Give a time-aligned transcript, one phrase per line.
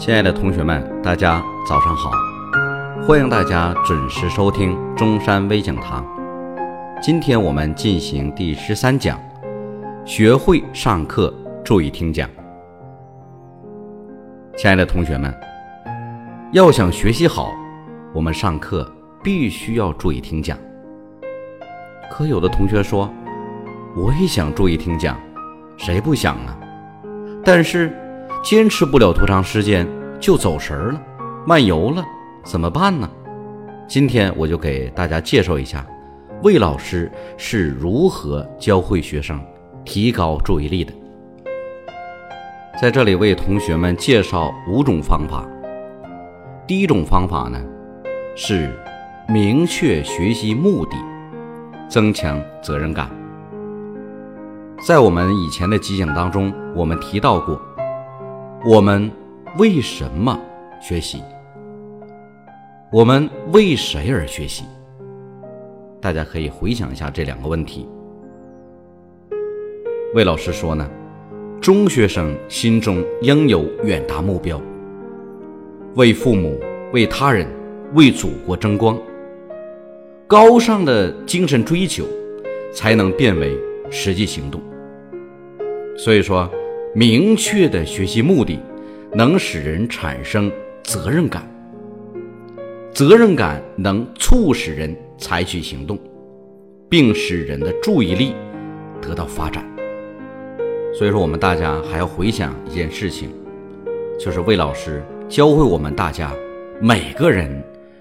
[0.00, 2.10] 亲爱的同学们，大家早上好！
[3.06, 6.02] 欢迎大家准时收听中山微讲堂。
[7.02, 9.20] 今天我们进行第十三讲，
[10.06, 11.30] 学会上课
[11.62, 12.26] 注意听讲。
[14.56, 15.34] 亲爱的同学们，
[16.52, 17.52] 要想学习好，
[18.14, 18.90] 我们上课
[19.22, 20.56] 必须要注意听讲。
[22.10, 23.12] 可有的同学说，
[23.94, 25.14] 我也想注意听讲，
[25.76, 26.58] 谁不想啊？
[27.44, 27.94] 但是。
[28.42, 29.86] 坚持不了多长时间
[30.18, 31.02] 就走神了，
[31.46, 32.02] 漫游了，
[32.42, 33.08] 怎么办呢？
[33.86, 35.86] 今天我就给大家介绍一下，
[36.42, 39.38] 魏老师是如何教会学生
[39.84, 40.92] 提高注意力的。
[42.80, 45.46] 在这里为同学们介绍五种方法。
[46.66, 47.60] 第一种方法呢，
[48.34, 48.70] 是
[49.28, 50.96] 明确学习目的，
[51.90, 53.10] 增强责任感。
[54.86, 57.60] 在我们以前的集讲当中，我们提到过。
[58.62, 59.10] 我们
[59.56, 60.38] 为什么
[60.82, 61.22] 学习？
[62.92, 64.64] 我们为谁而学习？
[65.98, 67.88] 大家可以回想一下这两个问题。
[70.12, 70.86] 魏老师说呢，
[71.58, 74.60] 中学生心中应有远大目标，
[75.94, 76.60] 为父母、
[76.92, 77.48] 为他人、
[77.94, 78.98] 为祖国争光，
[80.26, 82.04] 高尚的精神追求
[82.74, 84.60] 才能变为实际行动。
[85.96, 86.46] 所以说。
[86.92, 88.58] 明确的学习目的，
[89.14, 90.50] 能使人产生
[90.82, 91.48] 责任感，
[92.92, 95.96] 责任感能促使人采取行动，
[96.88, 98.34] 并使人的注意力
[99.00, 99.64] 得到发展。
[100.92, 103.30] 所以说，我们大家还要回想一件事情，
[104.18, 106.34] 就是魏老师教会我们大家，
[106.80, 107.48] 每个人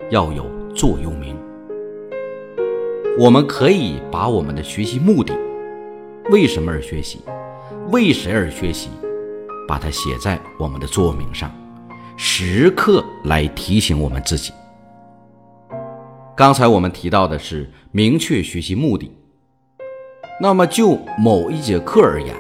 [0.10, 0.44] 要有
[0.74, 1.38] 座右铭。
[3.20, 5.32] 我们可以把我们的学习目的，
[6.32, 7.20] 为什么而学习？
[7.92, 8.90] 为谁而学习？
[9.68, 11.52] 把它写在我们的座右铭上，
[12.18, 14.52] 时刻来提醒我们自己。
[16.36, 19.12] 刚才我们提到的是明确学习目的。
[20.42, 22.36] 那么就某一节课而言，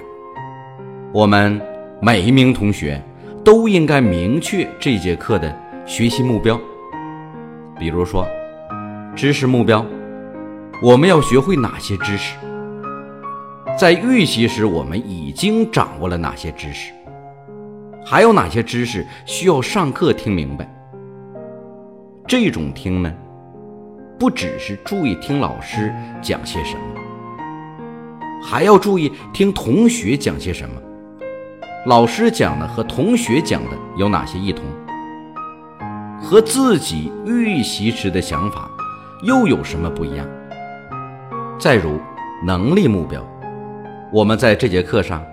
[1.12, 1.60] 我们
[2.02, 3.02] 每一名同学
[3.44, 5.56] 都应该明确这节课的
[5.86, 6.60] 学习目标。
[7.78, 8.28] 比如说，
[9.16, 9.86] 知识目标，
[10.81, 12.36] 我们要学会哪些知识？
[13.78, 16.91] 在预习时，我们已经掌握了哪些知识？
[18.06, 20.69] 还有哪些知识需要上课听明白？
[22.28, 23.13] 这种听呢，
[24.19, 26.81] 不只是注意听老师讲些什么，
[28.44, 30.75] 还要注意听同学讲些什么。
[31.86, 34.66] 老师讲的和同学讲的有哪些异同？
[36.22, 38.69] 和自己预习时的想法
[39.24, 40.28] 又有什么不一样？
[41.57, 41.97] 再如
[42.46, 43.25] 能力目标。
[44.12, 45.24] 我们在这节课上，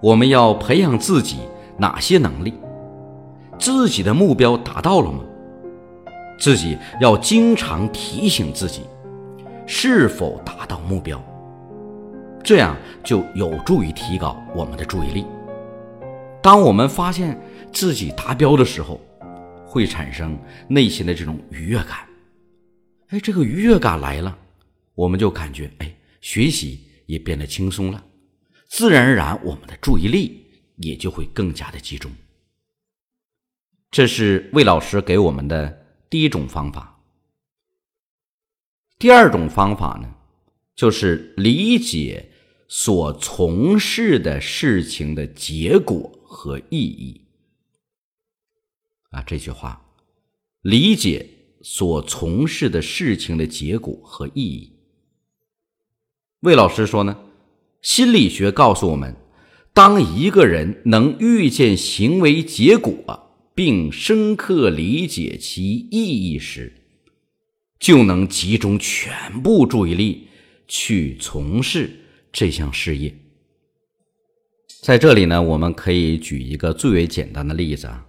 [0.00, 1.40] 我们要培养自己
[1.76, 2.54] 哪些能力？
[3.58, 5.20] 自己的目标达到了吗？
[6.38, 8.84] 自己要经常提醒自己，
[9.66, 11.22] 是否达到目标？
[12.42, 12.74] 这样
[13.04, 15.26] 就有助于提高我们的注意力。
[16.42, 17.38] 当我们发现
[17.70, 18.98] 自己达标的时候，
[19.66, 20.38] 会产生
[20.68, 21.98] 内心的这种愉悦感。
[23.08, 24.34] 哎，这个愉悦感来了，
[24.94, 26.80] 我们就感觉哎，学习。
[27.06, 28.04] 也变得轻松了，
[28.68, 30.44] 自然而然，我们的注意力
[30.76, 32.12] 也就会更加的集中。
[33.90, 37.00] 这是魏老师给我们的第一种方法。
[38.98, 40.14] 第二种方法呢，
[40.74, 42.30] 就是理解
[42.68, 47.26] 所从事的事情的结果和意义。
[49.10, 49.82] 啊，这句话，
[50.62, 51.26] 理解
[51.62, 54.75] 所从事的事情的结果和意义。
[56.46, 57.18] 魏老师说呢，
[57.82, 59.16] 心理学告诉我们，
[59.74, 66.72] 当一个人能预见行为结果，并深刻理解其意义时，
[67.80, 70.28] 就能集中全部注意力
[70.68, 71.90] 去从事
[72.30, 73.12] 这项事业。
[74.82, 78.06] 在这里呢，我们可以举一个最为简单的例子啊，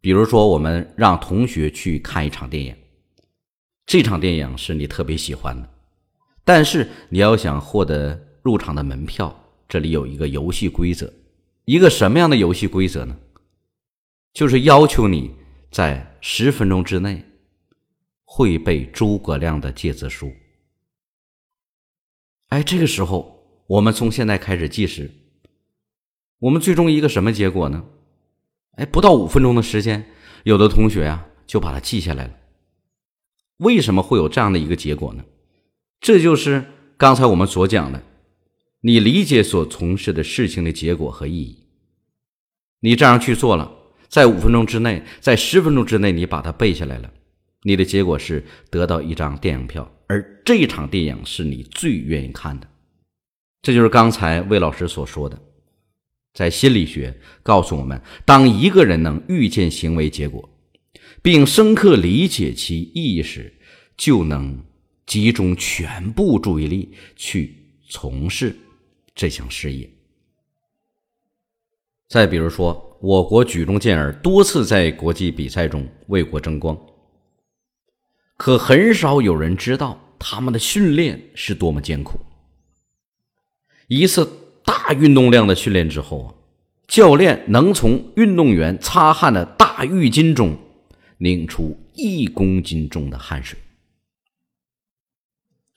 [0.00, 2.74] 比如说，我们让同学去看一场电影，
[3.84, 5.73] 这场电影是你特别喜欢的。
[6.44, 9.34] 但是你要想获得入场的门票，
[9.66, 11.12] 这里有一个游戏规则，
[11.64, 13.16] 一个什么样的游戏规则呢？
[14.34, 15.34] 就是要求你
[15.70, 17.24] 在十分钟之内
[18.24, 20.32] 会背诸葛亮的诫子书。
[22.48, 25.10] 哎，这个时候我们从现在开始计时，
[26.40, 27.84] 我们最终一个什么结果呢？
[28.72, 30.04] 哎，不到五分钟的时间，
[30.42, 32.34] 有的同学呀就把它记下来了。
[33.58, 35.24] 为什么会有这样的一个结果呢？
[36.00, 36.64] 这就是
[36.96, 38.02] 刚才我们所讲的，
[38.80, 41.66] 你理解所从事的事情的结果和意义。
[42.80, 43.72] 你这样去做了，
[44.08, 47.10] 在五分钟之内，在十分钟之内，你把它背下来了，
[47.62, 52.68] 你的结果是得到一张电影票，而这场电影是你最愿意看的。
[53.62, 55.40] 这就是刚才魏老师所说的，
[56.34, 60.46] 在心理学告诉我们，当一个人能预见行为结果，
[61.22, 63.54] 并深刻理解其意义时，
[63.96, 64.62] 就能
[65.06, 67.56] 集中全部注意力去
[67.88, 68.56] 从事
[69.14, 69.88] 这项事业。
[72.08, 76.78] 再比如说，我国举重健儿多次在国际比赛中为国争光，
[78.36, 82.18] 可很少有人知道他们的训练是多么艰苦。
[83.88, 84.30] 一次
[84.64, 86.34] 大运动量的训练之后啊，
[86.86, 90.56] 教练能从运动员擦汗的大浴巾中
[91.18, 93.58] 拧出一公斤重的汗水。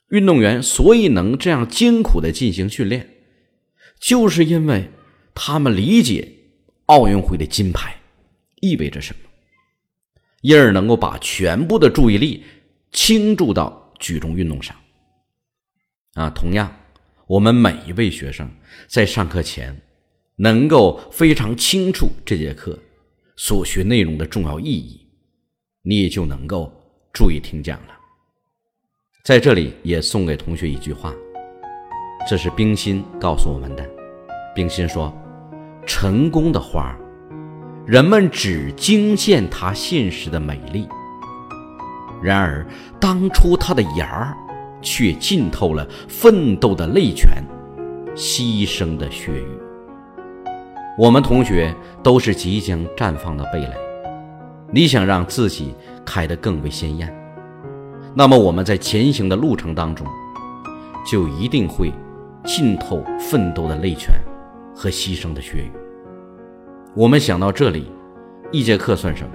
[0.09, 3.09] 运动员所以能这样艰苦的进行训练，
[3.99, 4.89] 就是因为。
[5.39, 6.27] 他们理解
[6.87, 7.95] 奥运会的金牌
[8.59, 9.29] 意味着什么，
[10.41, 12.43] 因而能够把全部的注意力
[12.91, 14.75] 倾注到举重运动上。
[16.13, 16.75] 啊，同样，
[17.27, 18.49] 我们每一位学生
[18.87, 19.79] 在上课前
[20.37, 22.79] 能够非常清楚这节课
[23.35, 25.07] 所学内容的重要意义，
[25.83, 26.73] 你也就能够
[27.13, 27.96] 注意听讲了。
[29.27, 31.13] 在这里也送给同学一句话，
[32.25, 33.85] 这是冰心告诉我们的。
[34.55, 35.13] 冰心说。
[35.85, 36.95] 成功的花，
[37.85, 40.87] 人们只惊羡它现实的美丽；
[42.21, 42.65] 然而，
[43.01, 44.33] 当初它的芽儿
[44.81, 47.43] 却浸透了奋斗的泪泉、
[48.15, 49.47] 牺牲的血雨。
[50.97, 53.73] 我们同学都是即将绽放的蓓蕾，
[54.71, 55.73] 你想让自己
[56.05, 57.13] 开得更为鲜艳，
[58.17, 60.07] 那么我们在前行的路程当中，
[61.05, 61.93] 就一定会
[62.43, 64.11] 浸透奋斗的泪泉。
[64.79, 65.71] 和牺牲的血雨，
[66.93, 67.91] 我们想到这里，
[68.51, 69.31] 一节课算什么？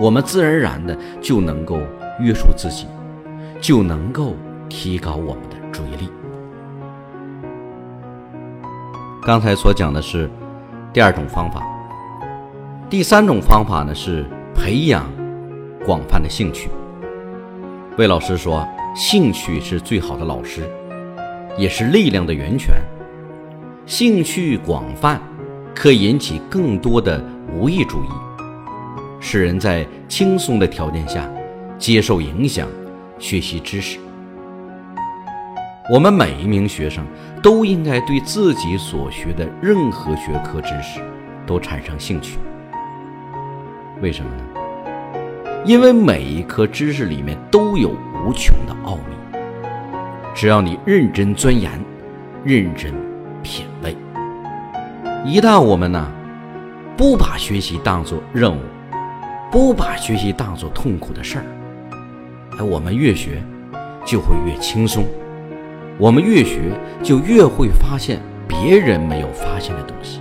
[0.00, 1.78] 我们自然而然的就能够
[2.18, 2.88] 约束自己，
[3.60, 4.34] 就能够
[4.68, 6.10] 提高我们的注意力。
[9.22, 10.28] 刚才所讲的是
[10.92, 11.62] 第二种方法，
[12.90, 15.08] 第三种方法呢是培养
[15.86, 16.68] 广泛的兴趣。
[17.98, 18.64] 魏老师说，
[18.94, 20.62] 兴趣是最好的老师，
[21.56, 22.76] 也是力量的源泉。
[23.86, 25.20] 兴趣广泛，
[25.74, 27.20] 可引起更多的
[27.52, 28.08] 无意注意，
[29.18, 31.28] 使人在轻松的条件下
[31.76, 32.68] 接受影响、
[33.18, 33.98] 学习知识。
[35.92, 37.04] 我们每一名学生
[37.42, 41.00] 都应该对自己所学的任何学科知识
[41.44, 42.38] 都产生兴趣。
[44.00, 44.44] 为什么呢？
[45.64, 49.38] 因为每一科知识里面都有无穷的奥秘，
[50.34, 51.70] 只要你认真钻研、
[52.44, 52.92] 认真。
[53.40, 53.96] 品味。
[55.24, 56.10] 一旦我们呢，
[56.96, 58.60] 不把学习当做任务，
[59.50, 61.44] 不把学习当做痛苦的事儿，
[62.58, 63.40] 哎，我们越学
[64.04, 65.04] 就会越轻松，
[65.98, 70.20] 我们越学就越会发现别人没有发现的东西，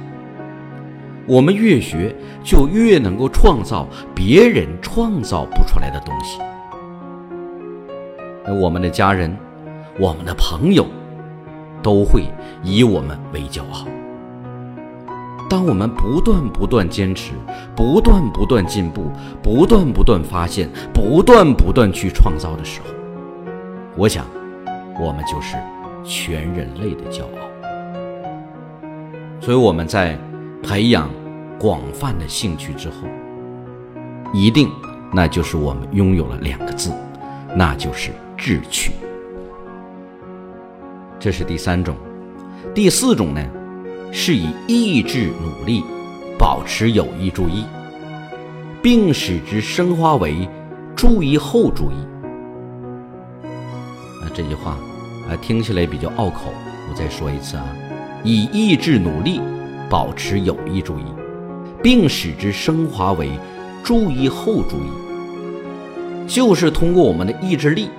[1.28, 6.40] 我们越学就越能够创造别人创造不出来的东西。
[8.62, 9.38] 我们的家人，
[10.00, 10.86] 我们的朋友。
[11.84, 12.24] 都会
[12.64, 13.86] 以我们为骄傲。
[15.48, 17.34] 当我们不断不断坚持，
[17.76, 22.88] 不断不断进步，不断不断发现，不断不断去创造的时候，
[23.96, 24.26] 我想，
[25.00, 25.56] 我们就是
[26.04, 27.48] 全人类的骄傲。
[29.40, 30.18] 所以我们在
[30.64, 31.08] 培养
[31.60, 33.08] 广泛的兴趣之后，
[34.34, 34.70] 一定
[35.12, 36.92] 那就是我们拥有了两个字，
[37.56, 38.92] 那就是志趣。
[41.20, 41.96] 这是第三种，
[42.76, 43.44] 第四种呢，
[44.12, 45.84] 是以意志努力
[46.38, 47.66] 保持有意注意，
[48.84, 50.48] 并使之升华为
[50.96, 51.96] 注意后注意。
[54.22, 54.78] 那，这句话
[55.28, 56.54] 啊听起来比较拗口，
[56.88, 57.66] 我再说一次啊，
[58.24, 59.42] 以意志努力
[59.90, 61.04] 保持有意注意，
[61.82, 63.30] 并使之升华为
[63.84, 64.90] 注意后注意，
[66.28, 67.90] 就是通过我们的意志力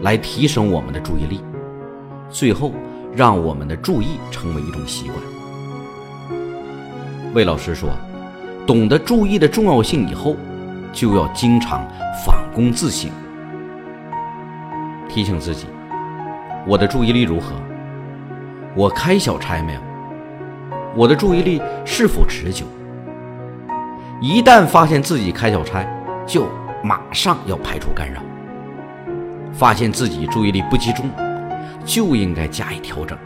[0.00, 1.40] 来提升我们的注意力。
[2.30, 2.72] 最后，
[3.14, 5.16] 让我们的注意成为一种习惯。
[7.32, 7.90] 魏老师说
[8.66, 10.36] ：“懂得注意的重要性以后，
[10.92, 11.86] 就要经常
[12.24, 13.10] 反躬自省，
[15.08, 15.66] 提醒自己：
[16.66, 17.54] 我的注意力如何？
[18.76, 19.80] 我开小差没有？
[20.96, 22.64] 我的注意力是否持久？
[24.24, 25.86] 一旦发现自己开小差，
[26.26, 26.48] 就
[26.82, 28.22] 马上要排除干扰。
[29.52, 31.04] 发现自己注意力不集中。”
[31.84, 33.18] 就应该加以调整，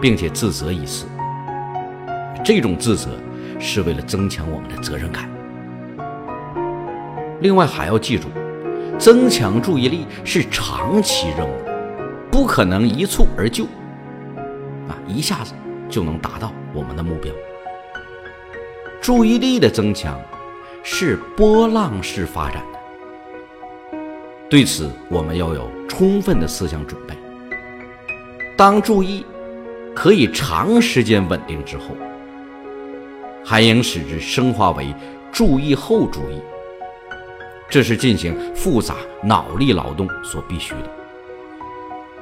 [0.00, 1.06] 并且自责一次。
[2.44, 3.10] 这种自责
[3.60, 5.30] 是为了增强我们的责任感。
[7.40, 8.26] 另外还要记住，
[8.98, 11.54] 增强注意力是长期任务，
[12.32, 13.62] 不可能一蹴而就，
[14.88, 15.54] 啊，一下子
[15.88, 17.32] 就能达到我们的目标。
[19.04, 20.18] 注意力的增强
[20.82, 23.98] 是波浪式发展的，
[24.48, 27.14] 对此我们要有充分的思想准备。
[28.56, 29.22] 当注意
[29.94, 31.88] 可以长时间稳定之后，
[33.44, 34.94] 还应使之升华为
[35.30, 36.40] 注意后注意。
[37.68, 40.90] 这是进行复杂脑力劳动所必须的。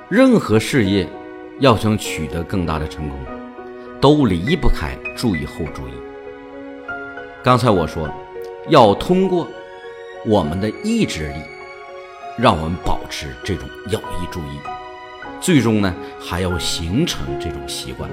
[0.08, 1.08] 任何事业
[1.60, 3.16] 要想取得更大的成功，
[4.00, 5.92] 都离不开注意后注意。
[7.44, 8.08] 刚才我说，
[8.68, 9.48] 要通过
[10.24, 11.42] 我们的意志力，
[12.38, 14.60] 让我们保持这种有意注意，
[15.40, 18.08] 最终呢，还要形成这种习惯。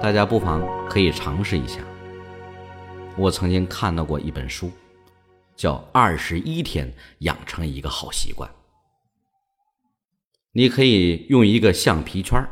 [0.00, 1.80] 大家不妨可以尝试一下。
[3.16, 4.70] 我曾经看到过一本书，
[5.56, 8.48] 叫《二十一天养成一个好习惯》。
[10.52, 12.48] 你可以用一个橡皮圈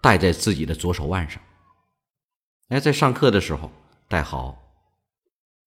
[0.00, 1.42] 戴在自己的左手腕上。
[2.68, 3.70] 哎，在上课的时候
[4.08, 4.58] 戴好。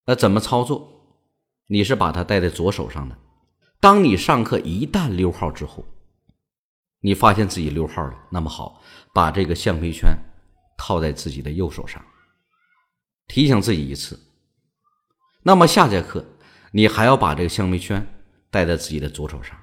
[0.05, 0.93] 那怎么操作？
[1.67, 3.17] 你是把它戴在左手上的。
[3.79, 5.85] 当你上课一旦溜号之后，
[7.01, 8.81] 你发现自己溜号了，那么好，
[9.13, 10.17] 把这个橡皮圈
[10.77, 12.03] 套在自己的右手上。
[13.27, 14.17] 提醒自己一次，
[15.43, 16.25] 那么下节课
[16.71, 18.07] 你还要把这个橡皮圈
[18.49, 19.55] 戴在自己的左手上，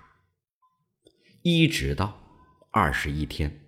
[1.43, 2.17] 一直到
[2.71, 3.64] 二十一天。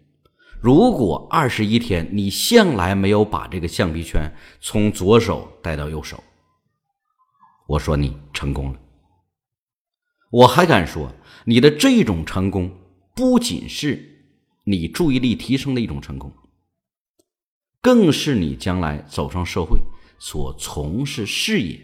[0.61, 6.23] 如果二十一天你向来没有把这个橡皮圈从左手带到右手，
[7.67, 8.81] 我说你成功了。
[10.31, 11.13] 我还敢说，
[11.45, 12.71] 你的这种成功
[13.15, 14.27] 不仅是
[14.65, 16.33] 你注意力提升的一种成功。
[17.81, 19.79] 更是你将来走上社会
[20.19, 21.81] 所从事事业，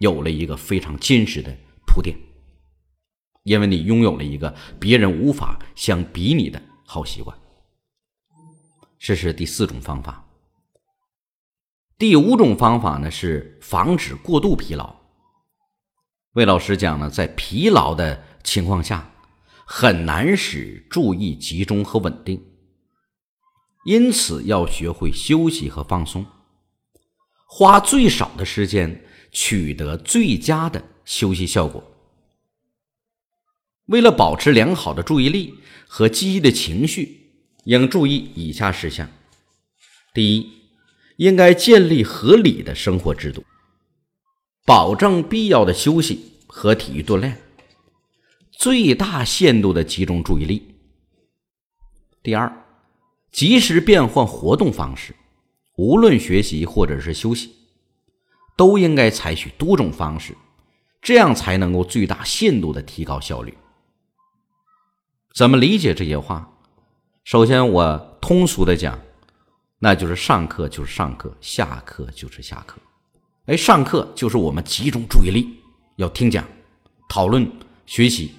[0.00, 2.14] 有了一个非常坚实的铺垫，
[3.44, 7.34] 因为你拥有了一个别人无法相比拟的好习惯。
[8.98, 10.24] 这是第四种方法。
[11.98, 14.94] 第五种方法呢是防止过度疲劳。
[16.32, 19.10] 魏老师讲呢，在疲劳的情况下，
[19.64, 22.44] 很难使注意集中和稳定。
[23.86, 26.26] 因此，要学会休息和放松，
[27.46, 31.82] 花最少的时间取得最佳的休息效果。
[33.86, 35.54] 为了保持良好的注意力
[35.86, 37.25] 和积极的情绪，
[37.66, 39.08] 应注意以下事项：
[40.14, 40.52] 第一，
[41.16, 43.44] 应该建立合理的生活制度，
[44.64, 47.36] 保证必要的休息和体育锻炼，
[48.52, 50.76] 最大限度的集中注意力。
[52.22, 52.64] 第二，
[53.32, 55.12] 及时变换活动方式，
[55.76, 57.50] 无论学习或者是休息，
[58.56, 60.36] 都应该采取多种方式，
[61.02, 63.58] 这样才能够最大限度的提高效率。
[65.34, 66.52] 怎么理解这些话？
[67.26, 68.96] 首先，我通俗的讲，
[69.80, 72.78] 那就是上课就是上课，下课就是下课。
[73.46, 75.58] 哎，上课就是我们集中注意力
[75.96, 76.46] 要听讲、
[77.08, 77.50] 讨论、
[77.84, 78.32] 学习、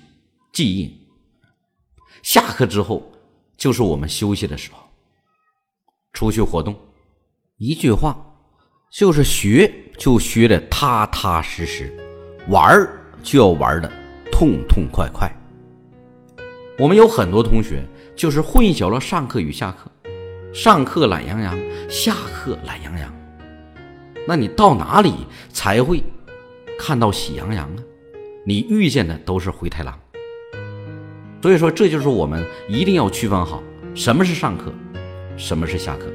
[0.54, 0.90] 记忆；
[2.24, 3.12] 下课之后
[3.58, 4.80] 就是我们休息的时候。
[6.14, 6.74] 出去活动，
[7.58, 8.16] 一句话，
[8.90, 11.94] 就是学就学的踏踏实实，
[12.48, 13.92] 玩儿就要玩的
[14.32, 15.30] 痛痛快快。
[16.80, 17.84] 我们有很多同学
[18.18, 19.92] 就是混淆了上课与下课，
[20.52, 21.56] 上课懒洋洋，
[21.88, 23.14] 下课懒洋洋。
[24.28, 25.14] 那你到哪里
[25.54, 26.04] 才会
[26.80, 27.80] 看到喜羊羊啊？
[28.44, 29.98] 你遇见的都是灰太狼。
[31.44, 33.62] 所以说，这就是我们一定要区分好
[33.94, 34.74] 什么是上课。
[35.38, 36.08] 什么是下课？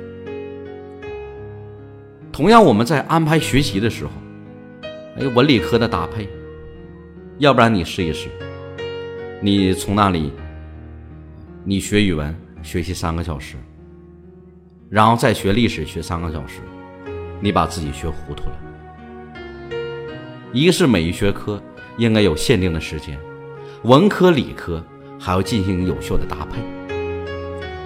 [2.32, 4.10] 同样，我们在安排学习的时候，
[5.16, 6.28] 哎，文理科的搭配，
[7.38, 8.28] 要不然你试一试，
[9.40, 10.32] 你从那里，
[11.64, 13.54] 你学语文学习三个小时，
[14.90, 16.60] 然后再学历史学三个小时，
[17.40, 19.78] 你把自己学糊涂了。
[20.52, 21.62] 一个是每一学科
[21.98, 23.16] 应该有限定的时间，
[23.84, 24.84] 文科理科
[25.20, 26.58] 还要进行有效的搭配，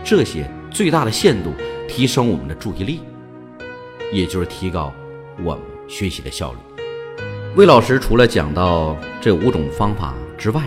[0.03, 0.51] 这些。
[0.69, 1.55] 最大的限度
[1.89, 3.01] 提升我们的注意力，
[4.13, 4.93] 也就是提高
[5.43, 6.59] 我们学习的效率。
[7.55, 10.63] 魏老师除了讲到这五种方法之外，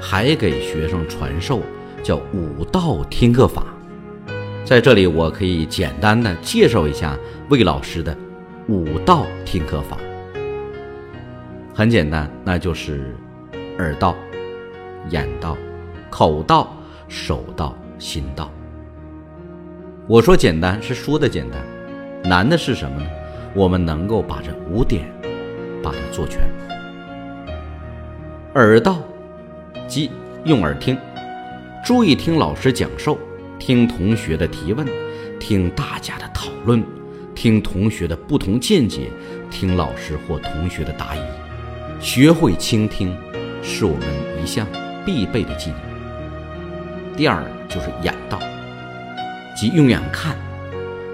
[0.00, 1.62] 还给学生传授
[2.02, 3.64] 叫五道听课法。
[4.64, 8.16] 在这里，我可以简单的介绍一下魏老师的
[8.68, 9.96] 五道听课法。
[11.74, 13.16] 很简单，那就是
[13.78, 14.14] 耳道、
[15.08, 15.56] 眼道、
[16.10, 16.76] 口道、
[17.08, 18.50] 手道、心道。
[20.06, 21.60] 我说简单是说的简单，
[22.22, 23.06] 难的是什么呢？
[23.54, 25.10] 我们能够把这五点
[25.82, 26.40] 把它做全。
[28.54, 28.98] 耳道，
[29.88, 30.10] 即
[30.44, 30.96] 用耳听，
[31.82, 33.18] 注意听老师讲授，
[33.58, 34.86] 听同学的提问，
[35.38, 36.84] 听大家的讨论，
[37.34, 39.10] 听同学的不同见解，
[39.50, 41.20] 听老师或同学的答疑，
[41.98, 43.16] 学会倾听，
[43.62, 44.06] 是我们
[44.42, 44.66] 一项
[45.06, 45.80] 必备的技能。
[47.16, 48.38] 第二就是眼道，
[49.56, 50.36] 即用眼看，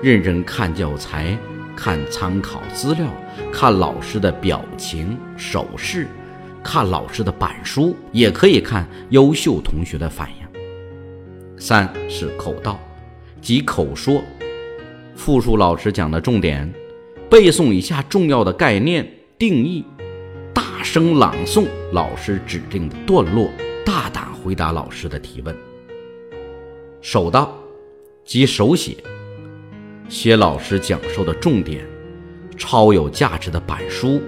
[0.02, 1.38] 认真看教材，
[1.76, 3.06] 看参考资料，
[3.52, 6.08] 看老师的表情手势。
[6.62, 10.45] 看老师的板书，也可以看优秀同学的反应。
[11.58, 12.78] 三是口道，
[13.40, 14.22] 即口说，
[15.14, 16.70] 复述老师讲的重点，
[17.30, 19.08] 背诵一下重要的概念
[19.38, 19.84] 定义，
[20.52, 23.50] 大声朗诵老师指定的段落，
[23.84, 25.56] 大胆回答老师的提问。
[27.00, 27.56] 手道，
[28.24, 28.96] 即手写，
[30.08, 31.84] 写老师讲授的重点，
[32.58, 34.20] 超有价值的板书。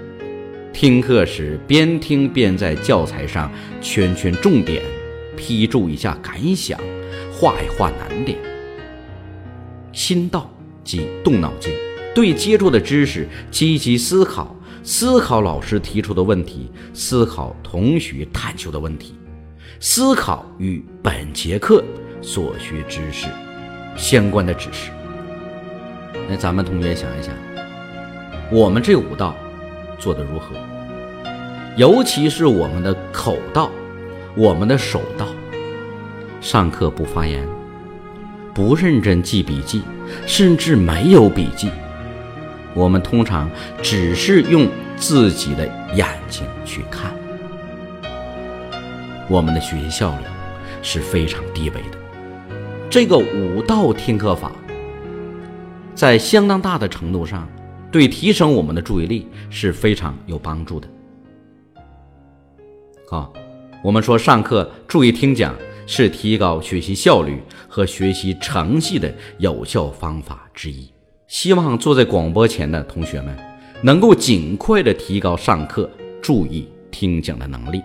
[0.73, 4.81] 听课时边听边在教材上圈圈重点，
[5.35, 6.79] 批注一下感想，
[7.39, 8.37] 画一画难点。
[9.93, 10.51] 心道
[10.83, 11.73] 即动脑筋，
[12.13, 14.53] 对接触的知识积极思考，
[14.83, 19.15] 思考老师提出的问题，思考同学探究的问题，
[19.79, 21.81] 思考与本节课
[22.21, 23.27] 所学知识
[23.95, 24.91] 相关的知识。
[26.27, 27.33] 那咱们同学想一想，
[28.51, 29.33] 我们这五道。
[29.97, 30.55] 做得如何？
[31.75, 33.69] 尤其是我们的口道，
[34.33, 35.27] 我们的手道。
[36.41, 37.47] 上课不发言，
[38.53, 39.81] 不认真记笔记，
[40.25, 41.69] 甚至没有笔记。
[42.73, 43.49] 我们通常
[43.81, 47.13] 只是用自己的眼睛去看。
[49.27, 50.23] 我们的学习效率
[50.81, 51.97] 是非常低微的。
[52.89, 54.51] 这个五道听课法，
[55.93, 57.47] 在相当大的程度上。
[57.91, 60.87] 对提升我们的注意力是非常有帮助的。
[63.09, 63.33] 好，
[63.83, 65.55] 我们说上课注意听讲
[65.91, 70.87] 是提高学习效率和学习成绩的有效方法之一。
[71.27, 73.35] 希望坐在广播前的同学们
[73.81, 75.89] 能够尽快的提高上课
[76.21, 77.81] 注意听讲的能力。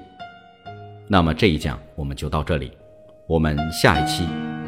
[1.08, 2.72] 那么这一讲我们就到这里，
[3.26, 4.24] 我们下一期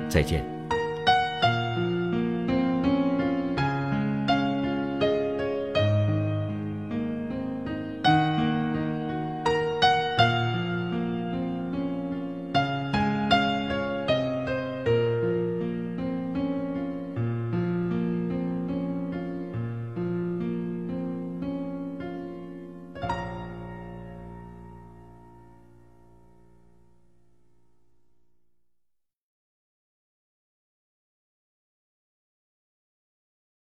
[0.08, 0.55] 再见。